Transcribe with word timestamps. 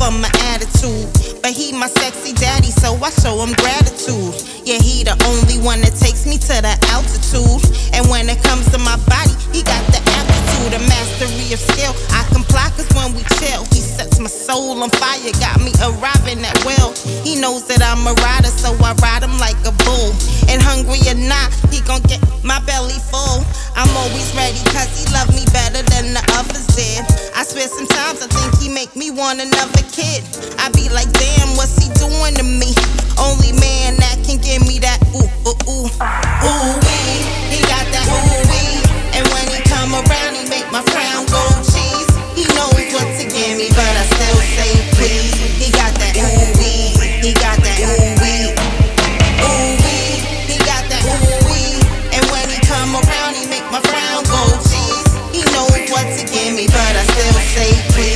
for 0.00 0.10
my 0.10 0.32
attitude. 0.52 1.08
But 1.42 1.52
he 1.52 1.72
my 1.72 1.86
sexy 1.86 2.32
daddy, 2.32 2.72
so 2.72 2.96
I 3.00 3.10
show 3.20 3.36
him 3.44 3.52
gratitude. 3.60 4.34
Yeah, 4.64 4.80
he 4.80 5.04
the 5.04 5.16
only 5.28 5.60
one 5.60 5.80
that 5.84 5.96
takes 5.96 6.26
me 6.26 6.36
to 6.36 6.56
the 6.60 6.74
altitude. 6.92 7.60
And 7.92 8.08
when 8.08 8.28
it 8.28 8.40
comes 8.42 8.68
to 8.72 8.78
my 8.78 8.96
body, 9.08 9.32
he 9.52 9.60
got 9.64 9.80
the 9.92 10.00
aptitude, 10.20 10.76
a 10.76 10.80
mastery 10.88 11.52
of 11.52 11.60
skill. 11.60 11.94
I 12.12 12.24
comply 12.32 12.68
cause 12.76 12.88
when 12.92 13.16
we 13.16 13.22
chill, 13.40 13.64
he 13.72 13.80
sets 13.80 14.20
my 14.20 14.28
soul 14.28 14.82
on 14.82 14.90
fire, 15.00 15.32
got 15.40 15.60
me 15.60 15.72
arriving 15.80 16.44
at 16.44 16.56
will. 16.66 16.92
He 17.24 17.40
knows 17.40 17.64
that 17.68 17.80
I'm 17.80 18.04
a 18.04 18.14
rider, 18.20 18.52
so 18.52 18.76
I 18.84 18.92
ride 19.00 19.24
him 19.24 19.36
like 19.40 19.58
a 19.64 19.72
bull. 19.86 20.12
And 20.52 20.60
hungry 20.60 21.00
or 21.08 21.16
not, 21.16 21.48
he 21.72 21.80
gon' 21.88 22.04
get 22.04 22.20
my 22.44 22.60
belly 22.68 23.00
full. 23.08 23.46
I'm 23.80 23.88
always 23.96 24.28
ready 24.36 24.60
cause 24.76 24.92
he 24.92 25.08
love 25.14 25.32
me 25.32 25.46
better 25.56 25.80
than 25.94 26.12
the 26.12 26.24
others 26.36 26.68
did. 26.76 27.00
I 27.32 27.48
swear 27.48 27.64
sometimes 27.64 28.20
I 28.20 28.28
think 28.28 28.60
he 28.60 28.68
make 28.68 28.92
me 28.92 28.99
want 29.20 29.36
another 29.38 29.84
kid. 29.92 30.24
I 30.56 30.72
be 30.72 30.88
like, 30.88 31.12
damn, 31.12 31.52
what's 31.60 31.76
he 31.76 31.92
doing 32.00 32.32
to 32.40 32.42
me? 32.42 32.72
Only 33.20 33.52
man 33.60 34.00
that 34.00 34.16
can 34.24 34.40
give 34.40 34.64
me 34.64 34.80
that 34.80 34.96
ooh, 35.12 35.28
ooh, 35.44 35.60
ooh. 35.68 35.92
Ooh, 35.92 36.72
wee. 36.88 37.20
He 37.52 37.60
got 37.68 37.84
that 37.92 38.08
ooh, 38.08 38.48
wee. 38.48 38.80
And 39.12 39.28
when 39.28 39.44
he 39.52 39.60
come 39.68 39.92
around, 39.92 40.40
he 40.40 40.48
make 40.48 40.64
my 40.72 40.80
frown 40.88 41.28
go 41.28 41.44
cheese. 41.68 42.08
He 42.32 42.48
knows 42.56 42.80
what 42.96 43.04
to 43.20 43.24
give 43.28 43.60
me, 43.60 43.68
but 43.76 43.92
I 43.92 44.04
still 44.08 44.40
say 44.56 44.72
please. 44.96 45.36
He 45.60 45.68
got 45.68 45.92
that 46.00 46.16
ooh, 46.16 46.56
wee. 46.56 46.96
He 47.20 47.36
got 47.36 47.60
that 47.60 47.76
ooh, 47.76 48.16
wee. 48.24 48.56
Ooh, 48.56 49.76
wee. 49.84 50.16
He 50.48 50.56
got 50.64 50.80
that 50.88 51.04
ooh, 51.04 51.44
wee. 51.52 51.76
And 52.16 52.24
when 52.32 52.48
he 52.48 52.56
come 52.64 52.96
around, 52.96 53.36
he 53.36 53.44
make 53.52 53.68
my 53.68 53.84
frown 53.84 54.24
go 54.24 54.40
cheese. 54.64 55.12
He 55.28 55.44
knows 55.52 55.76
what 55.92 56.08
to 56.08 56.24
give 56.24 56.56
me, 56.56 56.72
but 56.72 56.92
I 56.96 57.04
still 57.04 57.36
say 57.52 57.68
please. 57.92 58.09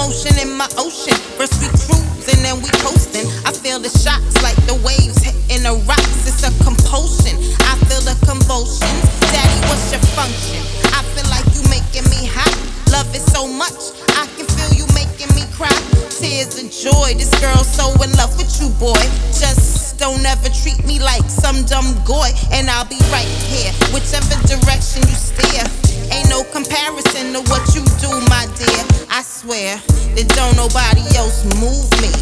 Motion 0.00 0.32
in 0.40 0.56
my 0.56 0.68
ocean. 0.80 1.12
First 1.36 1.60
we 1.60 1.68
cruising, 1.76 2.40
then 2.40 2.56
we 2.64 2.72
coasting. 2.80 3.28
I 3.44 3.52
feel 3.52 3.76
the 3.76 3.92
shocks 4.00 4.32
like 4.40 4.56
the 4.64 4.80
waves 4.80 5.20
hitting 5.20 5.68
the 5.68 5.76
rocks. 5.84 6.24
It's 6.24 6.40
a 6.40 6.52
compulsion. 6.64 7.36
I 7.68 7.76
feel 7.84 8.00
the 8.08 8.16
convulsions. 8.24 9.04
Daddy, 9.28 9.60
what's 9.68 9.92
your 9.92 10.00
function? 10.16 10.64
I 10.96 11.04
feel 11.12 11.28
like 11.28 11.44
you 11.52 11.60
making 11.68 12.08
me 12.08 12.24
hot. 12.32 12.48
Love 12.88 13.12
it 13.12 13.20
so 13.20 13.44
much. 13.44 13.92
I 14.16 14.24
can 14.40 14.48
feel 14.56 14.72
you 14.72 14.86
making 14.96 15.28
me 15.36 15.44
cry. 15.52 15.76
Tears 16.08 16.56
of 16.56 16.72
joy. 16.72 17.12
This 17.20 17.32
girl's 17.36 17.68
so 17.68 17.92
in 18.00 18.12
love 18.16 18.32
with 18.40 18.48
you, 18.56 18.72
boy. 18.80 19.04
Just 19.36 20.00
don't 20.00 20.24
ever 20.24 20.48
treat 20.48 20.80
me 20.88 20.96
like 20.96 21.28
some 21.28 21.60
dumb 21.68 21.92
goy. 22.08 22.32
And 22.56 22.72
I'll 22.72 22.88
be 22.88 23.00
right 23.12 23.28
here, 23.52 23.68
whichever 23.92 24.32
direction 24.48 25.04
you 25.04 25.16
comparison 26.70 27.32
to 27.34 27.40
what 27.50 27.66
you 27.74 27.82
do, 27.98 28.10
my 28.30 28.46
dear. 28.54 28.82
I 29.10 29.22
swear 29.26 29.74
that 30.14 30.26
don't 30.38 30.54
nobody 30.54 31.02
else 31.18 31.42
move 31.58 31.90
me. 31.98 32.14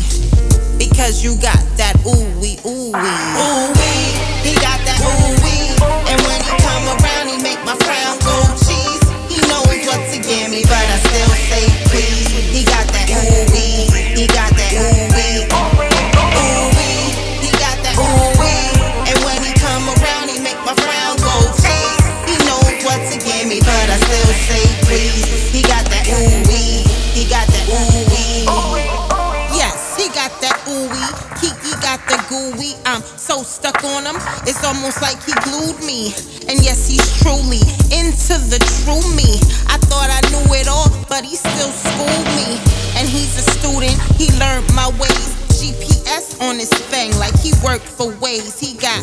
Because 0.81 1.21
you 1.21 1.37
got 1.37 1.61
that 1.77 2.01
ooh 2.09 2.25
wee, 2.41 2.57
ooh 2.65 2.89
wee. 2.89 3.21
Ooh 3.37 3.69
wee, 3.77 4.09
he 4.41 4.57
got 4.57 4.81
that 4.89 5.01
ooh 5.05 5.37
wee. 5.45 5.77
And 6.09 6.17
when 6.25 6.41
he 6.41 6.53
come 6.65 6.85
around, 6.97 7.29
he 7.29 7.37
make 7.45 7.61
my 7.69 7.77
frown 7.85 8.17
go 8.25 8.37
cheese. 8.57 9.05
He 9.29 9.43
knows 9.53 9.69
what 9.85 10.01
to 10.15 10.17
give 10.17 10.49
me, 10.49 10.65
but 10.65 10.81
I 10.81 10.97
still 10.97 11.33
say 11.53 11.65
please. 11.93 12.33
He 12.49 12.65
got 12.65 12.89
that 12.89 13.05
ooh 13.11 13.53
wee, 13.53 13.85
he 14.17 14.25
got 14.33 14.49
that 14.49 14.73
ooh 14.73 15.13
wee. 15.13 15.45
Ooh 15.45 16.65
wee, 16.73 17.05
he 17.45 17.51
got 17.59 17.77
that 17.85 17.97
ooh 18.01 18.33
wee. 18.41 19.13
And 19.13 19.19
when 19.27 19.45
he 19.45 19.53
come 19.61 19.85
around, 19.93 20.33
he 20.33 20.41
make 20.41 20.61
my 20.65 20.73
frown 20.79 21.21
go 21.21 21.37
cheese. 21.59 22.01
He 22.25 22.39
knows 22.47 22.65
what 22.87 22.97
to 23.13 23.17
give 23.19 23.27
me, 23.27 23.27
but 23.27 23.37
I 23.37 23.38
still 23.99 24.33
say 24.47 24.65
please. 24.87 25.51
He 25.51 25.63
got 25.63 25.85
that 25.91 26.07
ooh 26.07 26.47
wee, 26.47 26.87
he 27.15 27.29
got 27.29 27.47
that 27.47 27.67
ooh 27.67 28.07
wee. 28.15 28.99
Yes, 29.59 29.97
he 29.97 30.07
got 30.15 30.31
that 30.41 30.55
ooey. 30.71 31.09
Kiki 31.41 31.75
got 31.83 31.99
the 32.07 32.19
gooey. 32.31 32.79
I'm 32.87 33.03
so 33.03 33.43
stuck 33.43 33.83
on 33.83 34.07
him, 34.07 34.17
it's 34.47 34.63
almost 34.63 35.03
like 35.03 35.19
he 35.25 35.33
glued 35.43 35.83
me. 35.83 36.15
And 36.49 36.63
yes, 36.63 36.87
he's 36.89 37.05
truly 37.23 37.61
into 37.91 38.39
the 38.49 38.61
true 38.81 39.03
me. 39.19 39.41
I 39.67 39.77
thought 39.91 40.09
I 40.15 40.23
knew 40.31 40.47
it 40.55 40.69
all, 40.69 40.89
but 41.09 41.25
he 41.25 41.35
still 41.35 41.73
schooled 41.75 42.29
me. 42.39 42.61
And 42.95 43.09
he's 43.09 43.35
a 43.35 43.45
student, 43.59 43.99
he 44.15 44.31
learned 44.39 44.69
my 44.75 44.89
ways. 45.01 45.35
GPS 45.59 46.39
on 46.41 46.55
his 46.55 46.71
thing, 46.71 47.11
like 47.19 47.35
he 47.41 47.51
worked 47.67 47.85
for 47.85 48.15
Waze. 48.23 48.61
He 48.63 48.79
got 48.79 49.03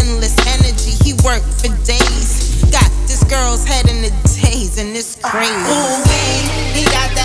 endless 0.00 0.32
energy, 0.56 0.96
he 1.04 1.12
worked 1.20 1.44
for 1.60 1.68
days. 1.84 2.64
Got 2.72 2.88
this 3.04 3.22
girl's 3.28 3.64
head 3.68 3.84
in 3.84 4.00
the 4.00 4.12
and 4.52 4.96
it's 4.96 5.14
crazy. 5.22 5.54
Ooh, 5.54 6.02
he 6.74 6.84
got 6.84 7.14
that 7.14 7.19